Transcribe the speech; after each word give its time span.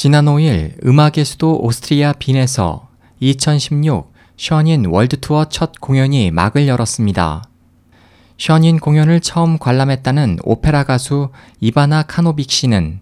지난 0.00 0.26
5일 0.26 0.86
음악의 0.86 1.24
수도 1.24 1.58
오스트리아 1.58 2.12
빈에서 2.12 2.86
2016 3.18 4.12
션인 4.36 4.86
월드투어 4.86 5.46
첫 5.46 5.72
공연이 5.80 6.30
막을 6.30 6.68
열었습니다. 6.68 7.42
션인 8.36 8.78
공연을 8.78 9.18
처음 9.18 9.58
관람했다는 9.58 10.38
오페라 10.44 10.84
가수 10.84 11.30
이바나 11.58 12.04
카노빅 12.04 12.48
씨는 12.48 13.00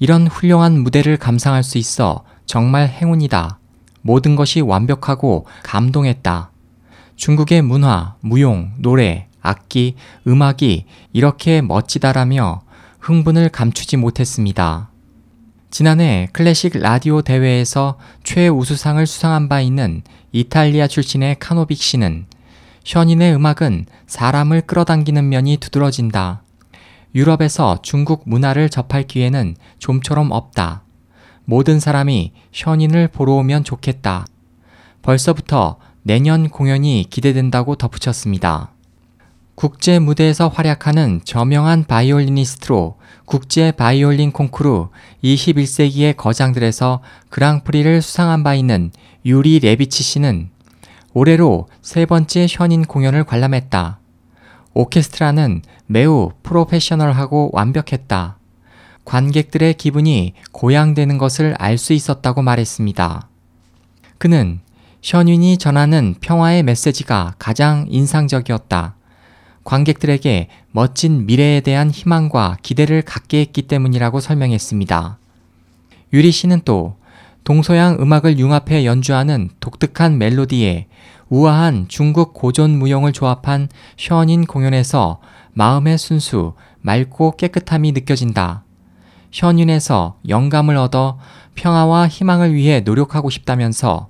이런 0.00 0.26
훌륭한 0.26 0.80
무대를 0.80 1.18
감상할 1.18 1.62
수 1.62 1.78
있어 1.78 2.24
정말 2.46 2.88
행운이다. 2.88 3.60
모든 4.02 4.34
것이 4.34 4.60
완벽하고 4.60 5.46
감동했다. 5.62 6.50
중국의 7.14 7.62
문화, 7.62 8.16
무용, 8.18 8.72
노래, 8.78 9.28
악기, 9.40 9.94
음악이 10.26 10.86
이렇게 11.12 11.62
멋지다라며 11.62 12.62
흥분을 12.98 13.50
감추지 13.50 13.98
못했습니다. 13.98 14.90
지난해 15.74 16.28
클래식 16.32 16.78
라디오 16.78 17.20
대회에서 17.20 17.98
최우수상을 18.22 19.04
수상한 19.08 19.48
바 19.48 19.60
있는 19.60 20.02
이탈리아 20.30 20.86
출신의 20.86 21.40
카노빅 21.40 21.82
씨는 21.82 22.26
션인의 22.84 23.34
음악은 23.34 23.86
사람을 24.06 24.60
끌어당기는 24.60 25.28
면이 25.28 25.56
두드러진다. 25.56 26.44
유럽에서 27.16 27.80
중국 27.82 28.22
문화를 28.26 28.68
접할 28.68 29.02
기회는 29.02 29.56
좀처럼 29.80 30.30
없다. 30.30 30.84
모든 31.44 31.80
사람이 31.80 32.30
션인을 32.52 33.08
보러 33.08 33.32
오면 33.32 33.64
좋겠다. 33.64 34.26
벌써부터 35.02 35.78
내년 36.02 36.50
공연이 36.50 37.04
기대된다고 37.10 37.74
덧붙였습니다. 37.74 38.73
국제 39.54 40.00
무대에서 40.00 40.48
활약하는 40.48 41.20
저명한 41.24 41.84
바이올리니스트로 41.84 42.96
국제 43.24 43.70
바이올린 43.70 44.32
콩쿠르 44.32 44.88
21세기의 45.22 46.16
거장들에서 46.16 47.00
그랑프리를 47.30 48.02
수상한 48.02 48.42
바 48.42 48.54
있는 48.54 48.90
유리 49.24 49.60
레비치 49.60 50.02
씨는 50.02 50.50
올해로 51.12 51.68
세 51.82 52.04
번째 52.04 52.46
션윈 52.48 52.84
공연을 52.84 53.24
관람했다. 53.24 54.00
오케스트라는 54.74 55.62
매우 55.86 56.32
프로페셔널하고 56.42 57.50
완벽했다. 57.52 58.38
관객들의 59.04 59.74
기분이 59.74 60.32
고양되는 60.50 61.16
것을 61.18 61.54
알 61.58 61.78
수 61.78 61.92
있었다고 61.92 62.42
말했습니다. 62.42 63.28
그는 64.18 64.60
션윈이 65.02 65.58
전하는 65.58 66.16
평화의 66.20 66.64
메시지가 66.64 67.34
가장 67.38 67.86
인상적이었다. 67.88 68.96
관객들에게 69.64 70.48
멋진 70.70 71.26
미래에 71.26 71.60
대한 71.60 71.90
희망과 71.90 72.58
기대를 72.62 73.02
갖게 73.02 73.40
했기 73.40 73.62
때문이라고 73.62 74.20
설명했습니다. 74.20 75.18
유리 76.12 76.30
씨는 76.30 76.62
또 76.64 76.96
동서양 77.42 77.98
음악을 78.00 78.38
융합해 78.38 78.84
연주하는 78.84 79.50
독특한 79.60 80.16
멜로디에 80.18 80.86
우아한 81.28 81.86
중국 81.88 82.34
고전 82.34 82.78
무용을 82.78 83.12
조합한 83.12 83.68
션인 83.96 84.46
공연에서 84.46 85.20
마음의 85.52 85.98
순수, 85.98 86.54
맑고 86.80 87.36
깨끗함이 87.36 87.92
느껴진다. 87.92 88.64
션인에서 89.30 90.18
영감을 90.28 90.76
얻어 90.76 91.18
평화와 91.54 92.08
희망을 92.08 92.54
위해 92.54 92.80
노력하고 92.80 93.30
싶다면서 93.30 94.08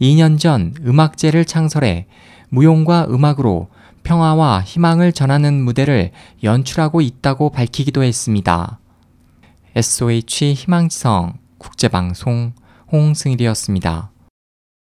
2년 0.00 0.38
전 0.38 0.74
음악제를 0.84 1.44
창설해 1.44 2.06
무용과 2.48 3.06
음악으로 3.10 3.68
평화와 4.04 4.62
희망을 4.62 5.12
전하는 5.12 5.60
무대를 5.62 6.12
연출하고 6.42 7.00
있다고 7.00 7.50
밝히기도 7.50 8.04
했습니다. 8.04 8.78
SOH 9.74 10.54
희망지성 10.54 11.38
국제방송 11.58 12.52
홍승일이었습니다. 12.92 14.13